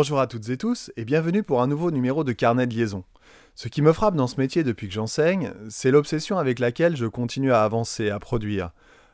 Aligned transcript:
Bonjour 0.00 0.18
à 0.18 0.26
toutes 0.26 0.48
et 0.48 0.56
tous 0.56 0.90
et 0.96 1.04
bienvenue 1.04 1.42
pour 1.42 1.60
un 1.60 1.66
nouveau 1.66 1.90
numéro 1.90 2.24
de 2.24 2.32
Carnet 2.32 2.66
de 2.66 2.72
liaison. 2.72 3.04
Ce 3.54 3.68
qui 3.68 3.82
me 3.82 3.92
frappe 3.92 4.14
dans 4.14 4.28
ce 4.28 4.40
métier 4.40 4.64
depuis 4.64 4.88
que 4.88 4.94
j'enseigne, 4.94 5.52
c'est 5.68 5.90
l'obsession 5.90 6.38
avec 6.38 6.58
laquelle 6.58 6.96
je 6.96 7.04
continue 7.04 7.52
à 7.52 7.64
avancer, 7.64 8.08
à 8.08 8.18
produire, 8.18 8.70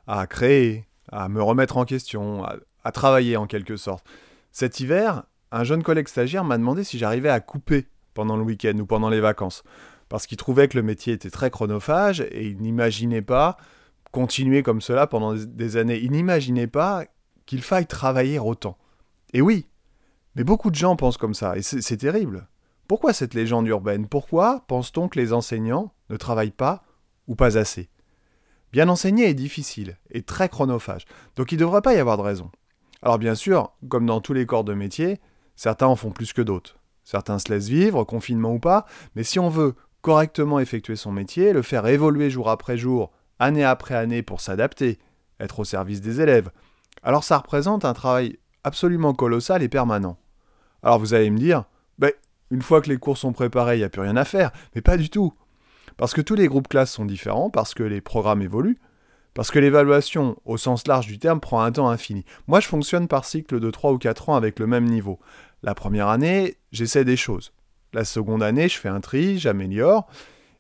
à 0.07 0.29
créer, 0.29 0.87
à 1.11 1.29
me 1.29 1.43
remettre 1.43 1.77
en 1.77 1.85
question, 1.85 2.45
à, 2.45 2.93
travailler 2.93 3.37
en 3.37 3.49
quelque 3.49 3.77
sorte. 3.77 4.07
Cet 4.53 4.79
hiver, 4.79 5.25
un 5.51 5.65
jeune 5.65 5.83
collègue 5.83 6.07
stagiaire 6.07 6.45
m'a 6.45 6.57
demandé 6.57 6.85
si 6.85 6.99
j'arrivais 6.99 7.31
à 7.31 7.41
couper 7.41 7.89
pendant 8.15 8.37
le 8.37 8.45
week-end 8.45 8.79
ou 8.79 8.87
pendant 8.87 9.09
les 9.09 9.21
vacances, 9.21 9.65
parce 10.09 10.29
qu'il 10.29 10.39
trouvait 10.39 10.69
que 10.69 10.77
le 10.77 10.85
métier 10.85 11.15
était 11.15 11.31
très 11.31 11.51
chronophage 11.51 12.21
et 12.21 12.47
il 12.47 12.59
n'imaginait 12.59 13.23
pas 13.23 13.57
continuer 14.13 14.63
comme 14.63 14.81
cela 14.81 15.09
pendant 15.09 15.35
des 15.35 15.79
années. 15.79 15.99
Il 16.01 16.13
n'imaginait 16.13 16.69
pas 16.69 17.07
qu'il 17.45 17.63
faille 17.63 17.87
travailler 17.87 18.39
autant. 18.39 18.79
Et 19.33 19.41
oui, 19.41 19.67
mais 20.37 20.45
beaucoup 20.45 20.71
de 20.71 20.77
gens 20.77 20.97
pensent 20.97 21.17
comme 21.17 21.35
ça, 21.35 21.57
et 21.57 21.63
c'est 21.63 21.97
terrible. 21.97 22.47
Pourquoi 22.87 23.13
cette 23.13 23.35
légende 23.35 23.67
urbaine? 23.67 24.07
Pourquoi 24.07 24.65
pense-t-on 24.69 25.09
que 25.09 25.19
les 25.19 25.33
enseignants 25.33 25.93
ne 26.11 26.17
travaillent 26.17 26.51
pas 26.51 26.85
ou 27.27 27.35
pas 27.35 27.59
assez? 27.59 27.89
Bien 28.71 28.89
enseigner 28.91 29.29
est 29.31 29.35
difficile 29.35 29.97
et 30.11 30.23
très 30.23 30.51
chronophage, 30.51 31.07
donc 31.37 31.51
il 31.51 31.55
ne 31.55 31.61
devrait 31.61 31.81
pas 31.81 31.95
y 31.95 31.99
avoir 31.99 32.19
de 32.19 32.23
raison. 32.23 32.51
Alors 33.01 33.19
bien 33.19 33.35
sûr, 33.35 33.73
comme 33.89 34.05
dans 34.05 34.21
tous 34.21 34.35
les 34.35 34.45
corps 34.45 34.65
de 34.65 34.75
métier, 34.75 35.21
certains 35.57 35.87
en 35.87 35.97
font 35.97 36.11
plus 36.11 36.35
que 36.35 36.43
d'autres. 36.43 36.77
Certains 37.03 37.39
se 37.39 37.51
laissent 37.51 37.69
vivre, 37.69 38.05
confinement 38.05 38.53
ou 38.53 38.59
pas, 38.59 38.85
mais 39.15 39.25
si 39.25 39.39
on 39.39 39.49
veut 39.49 39.75
correctement 40.03 40.61
effectuer 40.61 40.97
son 40.97 41.13
métier, 41.13 41.55
le 41.55 41.63
faire 41.63 41.87
évoluer 41.87 42.29
jour 42.29 42.51
après 42.51 42.77
jour, 42.77 43.11
année 43.39 43.65
après 43.65 43.95
année 43.95 44.23
pour 44.23 44.43
s'adapter, 44.43 44.99
être 45.41 45.61
au 45.61 45.65
service 45.65 46.03
des 46.03 46.21
élèves, 46.21 46.51
alors 47.03 47.25
ça 47.25 47.39
représente 47.39 47.87
un 47.87 47.95
travail 47.95 48.39
absolument 48.65 49.15
colossal 49.15 49.63
et 49.63 49.69
permanent. 49.69 50.19
Alors 50.87 51.01
vous 51.01 51.15
allez 51.15 51.31
me 51.31 51.39
dire, 51.39 51.65
ben, 51.99 52.13
une 52.53 52.63
fois 52.63 52.81
que 52.81 52.89
les 52.89 52.97
cours 52.97 53.19
sont 53.19 53.33
préparés, 53.33 53.75
il 53.75 53.79
n'y 53.79 53.85
a 53.85 53.89
plus 53.89 54.03
rien 54.03 54.17
à 54.17 54.25
faire, 54.25 54.53
mais 54.73 54.83
pas 54.83 54.97
du 54.97 55.11
tout. 55.11 55.35
Parce 55.97 56.15
que 56.15 56.21
tous 56.21 56.37
les 56.37 56.47
groupes 56.47 56.69
classes 56.69 56.93
sont 56.93 57.05
différents, 57.05 57.51
parce 57.51 57.75
que 57.75 57.83
les 57.83 58.01
programmes 58.01 58.41
évoluent, 58.41 58.79
parce 59.35 59.51
que 59.51 59.59
l'évaluation, 59.59 60.37
au 60.45 60.57
sens 60.57 60.87
large 60.87 61.09
du 61.09 61.19
terme, 61.19 61.41
prend 61.41 61.61
un 61.61 61.73
temps 61.73 61.89
infini. 61.89 62.25
Moi, 62.47 62.61
je 62.61 62.69
fonctionne 62.69 63.09
par 63.09 63.25
cycle 63.25 63.59
de 63.59 63.69
3 63.69 63.95
ou 63.95 63.99
4 63.99 64.29
ans 64.29 64.37
avec 64.37 64.61
le 64.61 64.69
même 64.69 64.85
niveau. 64.85 65.19
La 65.65 65.75
première 65.75 66.07
année, 66.07 66.57
j'essaie 66.71 67.05
des 67.05 67.17
choses. 67.17 67.53
La 67.93 68.05
seconde 68.05 68.45
année, 68.45 68.69
je 68.69 68.79
fais 68.79 68.89
un 68.89 69.01
tri, 69.01 69.41
j'améliore. 69.41 70.07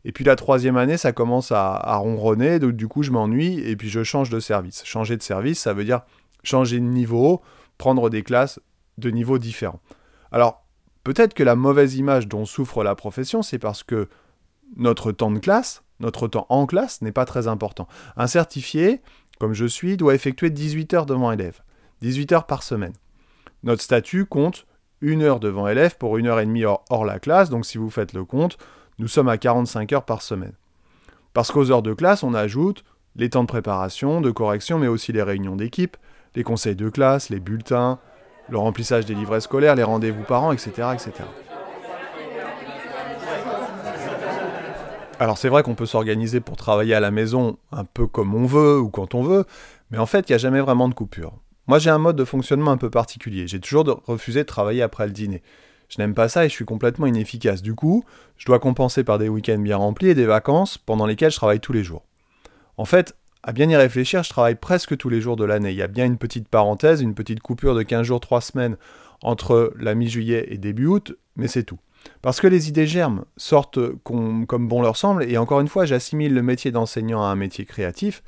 Et 0.04 0.10
puis 0.10 0.24
la 0.24 0.34
troisième 0.34 0.77
année, 0.77 0.97
ça 0.97 1.12
commence 1.12 1.52
à, 1.52 1.97
ronronner, 1.98 2.58
donc 2.58 2.72
du 2.72 2.88
coup, 2.88 3.04
je 3.04 3.12
m'ennuie 3.12 3.60
et 3.60 3.77
puis 3.77 3.91
je 3.91 4.02
change 4.02 4.30
de 4.30 4.41
service. 4.41 4.84
Changer 4.84 5.16
de 5.16 5.22
service, 5.22 5.60
ça 5.60 5.72
veut 5.72 5.84
dire 5.84 6.00
changer 6.42 6.80
de 6.80 6.84
niveau, 6.84 7.42
prendre 7.78 8.10
des 8.10 8.24
classes 8.24 8.58
de 8.98 9.10
niveaux 9.10 9.38
différents. 9.38 9.80
Alors, 10.32 10.64
peut-être 11.05 11.34
que 11.34 11.42
la 11.42 11.56
mauvaise 11.56 11.96
image 11.96 12.28
dont 12.28 12.44
souffre 12.44 12.82
la 12.82 12.94
profession, 12.94 13.42
c'est 13.42 13.58
parce 13.58 13.82
que 13.82 14.08
notre 14.77 15.12
temps 15.12 15.30
de 15.30 15.38
classe, 15.38 15.82
notre 16.00 16.28
temps 16.28 16.46
en 16.48 16.66
classe 16.66 17.02
n'est 17.02 17.12
pas 17.12 17.24
très 17.24 17.48
important. 17.48 17.88
Un 18.16 18.27
certifié, 18.27 19.00
comme 19.38 19.54
je 19.54 19.66
suis, 19.66 19.97
doit 19.97 20.14
effectuer 20.14 20.50
18 20.50 20.94
heures 20.94 21.06
devant 21.06 21.32
élève, 21.32 21.62
18 22.02 22.32
heures 22.32 22.47
par 22.47 22.62
semaine. 22.62 22.94
Notre 23.62 23.82
statut 23.82 24.27
compte 24.27 24.66
une 25.00 25.22
heure 25.22 25.41
devant 25.41 25.69
élève 25.69 25.97
pour 25.97 26.16
une 26.16 26.27
heure 26.27 26.41
et 26.41 26.47
demie 26.47 26.64
hors, 26.64 26.84
hors 26.91 27.04
la 27.04 27.19
classe, 27.19 27.50
donc 27.50 27.66
si 27.66 27.78
vous 27.78 27.91
faites 27.91 28.12
le 28.12 28.24
compte, 28.24 28.58
nous 28.98 29.08
sommes 29.08 29.28
à 29.28 29.38
45 29.38 29.92
heures 29.92 30.04
par 30.04 30.22
semaine. 30.22 30.54
Parce 31.32 31.52
qu'aux 31.52 31.70
heures 31.70 31.82
de 31.82 31.92
classe, 31.92 32.22
on 32.22 32.32
ajoute 32.32 32.84
les 33.14 33.30
temps 33.30 33.42
de 33.42 33.48
préparation, 33.48 34.20
de 34.20 34.30
correction, 34.30 34.78
mais 34.78 34.88
aussi 34.88 35.12
les 35.12 35.22
réunions 35.22 35.56
d'équipe, 35.56 35.97
les 36.34 36.42
conseils 36.42 36.77
de 36.77 36.88
classe, 36.88 37.28
les 37.30 37.41
bulletins, 37.41 37.98
le 38.48 38.58
remplissage 38.58 39.06
des 39.06 39.14
livrets 39.14 39.41
scolaires, 39.41 39.75
les 39.75 39.83
rendez-vous 39.83 40.22
parents, 40.22 40.52
etc. 40.52 40.70
etc. 40.94 41.12
Alors 45.19 45.38
c'est 45.38 45.48
vrai 45.48 45.62
qu'on 45.62 45.75
peut 45.75 45.87
s'organiser 45.87 46.41
pour 46.41 46.56
travailler 46.56 46.94
à 46.94 47.00
la 47.00 47.10
maison 47.10 47.56
un 47.72 47.84
peu 47.84 48.06
comme 48.06 48.34
on 48.34 48.44
veut 48.44 48.78
ou 48.78 48.91
quand 48.91 49.15
on 49.15 49.22
veut, 49.22 49.47
mais 49.91 49.98
en 49.98 50.06
fait 50.06 50.28
il 50.28 50.32
n'y 50.32 50.37
a 50.37 50.38
jamais 50.38 50.60
vraiment 50.60 50.88
de 50.88 50.94
coupure. 50.94 51.32
Moi 51.66 51.78
j'ai 51.78 51.91
un 51.91 51.98
mode 51.98 52.16
de 52.16 52.25
fonctionnement 52.25 52.70
un 52.70 52.76
peu 52.76 52.91
particulier, 52.91 53.47
j'ai 53.48 53.59
toujours 53.59 54.03
refusé 54.06 54.41
de 54.41 54.47
travailler 54.47 54.82
après 54.82 55.06
le 55.06 55.12
dîner. 55.12 55.43
Je 55.88 55.99
n'aime 55.99 56.15
pas 56.15 56.28
ça 56.28 56.44
et 56.44 56.49
je 56.49 56.54
suis 56.54 56.65
complètement 56.65 57.06
inefficace. 57.06 57.62
Du 57.62 57.75
coup, 57.75 58.04
je 58.37 58.47
dois 58.47 58.59
compenser 58.59 59.04
par 59.04 59.19
des 59.19 59.28
week-ends 59.28 59.59
bien 59.59 59.76
remplis 59.76 60.09
et 60.09 60.15
des 60.15 60.26
vacances 60.26 60.78
pendant 60.78 61.06
lesquelles 61.06 61.31
je 61.31 61.37
travaille 61.37 61.60
tous 61.60 61.72
les 61.72 61.84
jours. 61.84 62.03
En 62.76 62.84
fait, 62.84 63.16
à 63.46 63.52
bien 63.52 63.70
y 63.70 63.76
réfléchir, 63.76 64.24
je 64.24 64.30
travaille 64.30 64.56
presque 64.56 64.96
tous 64.96 65.08
les 65.08 65.20
jours 65.20 65.36
de 65.36 65.44
l'année. 65.44 65.70
Il 65.70 65.76
y 65.76 65.82
a 65.82 65.86
bien 65.86 66.04
une 66.04 66.18
petite 66.18 66.48
parenthèse, 66.48 67.00
une 67.00 67.14
petite 67.14 67.38
coupure 67.38 67.76
de 67.76 67.84
15 67.84 68.04
jours, 68.04 68.18
3 68.18 68.40
semaines 68.40 68.76
entre 69.22 69.72
la 69.78 69.94
mi-juillet 69.94 70.48
et 70.50 70.58
début 70.58 70.86
août, 70.86 71.16
mais 71.36 71.46
c'est 71.46 71.62
tout. 71.62 71.78
Parce 72.22 72.40
que 72.40 72.48
les 72.48 72.68
idées 72.68 72.88
germent, 72.88 73.24
sortent 73.36 73.78
comme 74.02 74.46
bon 74.48 74.82
leur 74.82 74.96
semble, 74.96 75.22
et 75.30 75.38
encore 75.38 75.60
une 75.60 75.68
fois, 75.68 75.84
j'assimile 75.84 76.34
le 76.34 76.42
métier 76.42 76.72
d'enseignant 76.72 77.22
à 77.22 77.26
un 77.26 77.36
métier 77.36 77.64
créatif, 77.64 78.24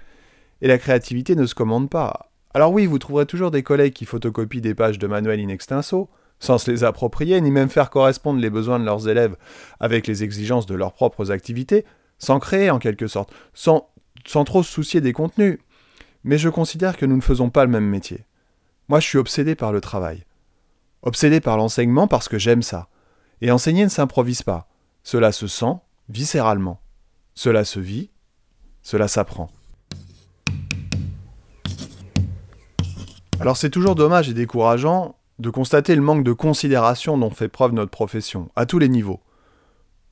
et 0.62 0.68
la 0.68 0.78
créativité 0.78 1.34
ne 1.34 1.46
se 1.46 1.54
commande 1.56 1.90
pas. 1.90 2.30
Alors 2.54 2.72
oui, 2.72 2.86
vous 2.86 3.00
trouverez 3.00 3.26
toujours 3.26 3.50
des 3.50 3.64
collègues 3.64 3.94
qui 3.94 4.04
photocopient 4.04 4.60
des 4.60 4.76
pages 4.76 5.00
de 5.00 5.06
manuels 5.08 5.40
in 5.40 5.48
extenso, 5.48 6.08
sans 6.38 6.58
se 6.58 6.70
les 6.70 6.84
approprier, 6.84 7.40
ni 7.40 7.50
même 7.50 7.70
faire 7.70 7.90
correspondre 7.90 8.38
les 8.38 8.50
besoins 8.50 8.78
de 8.78 8.84
leurs 8.84 9.08
élèves 9.08 9.34
avec 9.80 10.06
les 10.06 10.22
exigences 10.22 10.66
de 10.66 10.76
leurs 10.76 10.92
propres 10.92 11.32
activités, 11.32 11.84
sans 12.18 12.38
créer 12.38 12.70
en 12.70 12.78
quelque 12.78 13.08
sorte, 13.08 13.32
sans 13.52 13.88
sans 14.26 14.44
trop 14.44 14.62
se 14.62 14.72
soucier 14.72 15.00
des 15.00 15.12
contenus. 15.12 15.58
Mais 16.24 16.38
je 16.38 16.48
considère 16.48 16.96
que 16.96 17.06
nous 17.06 17.16
ne 17.16 17.22
faisons 17.22 17.50
pas 17.50 17.64
le 17.64 17.70
même 17.70 17.86
métier. 17.86 18.24
Moi, 18.88 19.00
je 19.00 19.06
suis 19.06 19.18
obsédé 19.18 19.54
par 19.54 19.72
le 19.72 19.80
travail. 19.80 20.24
Obsédé 21.02 21.40
par 21.40 21.56
l'enseignement 21.56 22.08
parce 22.08 22.28
que 22.28 22.38
j'aime 22.38 22.62
ça. 22.62 22.88
Et 23.40 23.50
enseigner 23.50 23.84
ne 23.84 23.88
s'improvise 23.88 24.42
pas. 24.42 24.68
Cela 25.04 25.32
se 25.32 25.46
sent 25.46 25.76
viscéralement. 26.08 26.80
Cela 27.34 27.64
se 27.64 27.80
vit. 27.80 28.10
Cela 28.82 29.08
s'apprend. 29.08 29.50
Alors 33.40 33.56
c'est 33.56 33.70
toujours 33.70 33.94
dommage 33.94 34.28
et 34.28 34.34
décourageant 34.34 35.16
de 35.38 35.50
constater 35.50 35.94
le 35.94 36.02
manque 36.02 36.24
de 36.24 36.32
considération 36.32 37.16
dont 37.16 37.30
fait 37.30 37.48
preuve 37.48 37.72
notre 37.72 37.92
profession, 37.92 38.50
à 38.56 38.66
tous 38.66 38.80
les 38.80 38.88
niveaux 38.88 39.20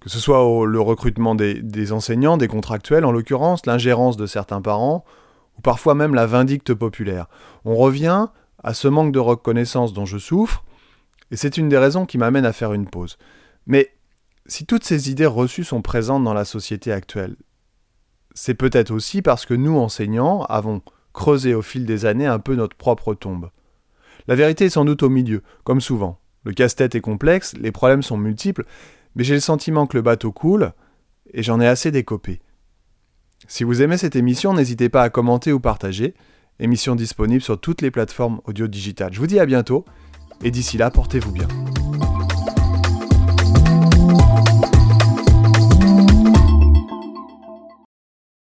que 0.07 0.13
ce 0.13 0.21
soit 0.21 0.39
le 0.67 0.81
recrutement 0.81 1.35
des, 1.35 1.93
enseignants, 1.93 2.37
des 2.37 2.47
contractuels 2.47 3.05
en 3.05 3.11
l'occurrence, 3.11 3.67
l'ingérence 3.67 4.17
de 4.17 4.27
certains 4.27 4.63
parents, 4.63 5.05
ou 5.59 5.63
parfois 5.63 5.97
même 5.97 6.15
la 6.15 6.27
vindicte 6.27 6.75
populaire. 6.75 7.27
On 7.65 7.75
revient 7.75 8.29
à 8.63 8.73
ce 8.73 8.87
manque 8.87 9.11
de 9.11 9.19
reconnaissance 9.19 9.93
dont 9.93 10.07
je 10.07 10.19
souffre, 10.19 10.65
et 11.33 11.37
c'est 11.37 11.57
une 11.57 11.69
des 11.69 11.77
raisons 11.77 12.07
qui 12.07 12.19
m'amène 12.19 12.47
à 12.47 12.53
faire 12.53 12.73
une 12.73 12.87
pause. 12.87 13.19
Mais 13.67 13.91
si 14.47 14.65
toutes 14.65 14.85
ces 14.85 15.11
idées 15.11 15.27
reçues 15.27 15.65
sont 15.65 15.83
présentes 15.83 16.23
dans 16.23 16.35
la 16.35 16.45
société 16.45 16.93
actuelle, 16.93 17.35
c'est 18.33 18.55
peut-être 18.55 18.93
aussi 18.93 19.23
parce 19.23 19.45
que 19.45 19.55
nous, 19.55 19.77
enseignants, 19.77 20.45
avons 20.45 20.83
creusé 21.15 21.53
au 21.53 21.63
fil 21.63 21.85
des 21.85 22.07
années 22.07 22.27
un 22.27 22.39
peu 22.39 22.55
notre 22.55 22.77
propre 22.77 23.15
tombe. 23.15 23.51
La 24.29 24.37
vérité 24.37 24.67
est 24.67 24.71
sans 24.71 24.85
doute 24.85 25.03
au 25.03 25.09
milieu, 25.09 25.43
comme 25.65 25.81
souvent. 25.81 26.21
Le 26.45 26.53
casse-tête 26.53 26.95
est 26.95 27.01
complexe, 27.01 27.55
les 27.59 27.73
problèmes 27.73 28.05
sont 28.05 28.17
multiples, 28.17 28.67
mais 29.17 29.25
j'ai 29.25 29.35
le 29.35 29.41
sentiment 29.41 29.87
que 29.87 29.97
le 29.97 30.03
bateau 30.03 30.31
coule, 30.31 30.73
et 31.33 31.43
j'en 31.43 31.61
ai 31.61 31.67
assez 31.67 31.91
décopé. 31.91 32.41
Si 33.49 33.65
vous 33.65 33.83
aimez 33.83 33.97
cette 33.97 34.15
émission, 34.15 34.55
n'hésitez 34.55 34.89
pas 34.89 35.03
à 35.03 35.11
commenter 35.11 35.53
ou 35.53 35.59
partager. 35.59 36.15
Émission 36.61 36.95
disponible 36.95 37.43
sur 37.43 37.61
toutes 37.61 37.83
les 37.83 37.91
plateformes 37.91 38.41
audio 38.45 38.69
digitales. 38.69 39.13
Je 39.13 39.19
vous 39.19 39.27
dis 39.27 39.41
à 39.41 39.47
bientôt, 39.47 39.85
et 40.43 40.51
d'ici 40.51 40.79
là, 40.79 40.91
portez-vous 40.91 41.33
bien. 41.33 41.49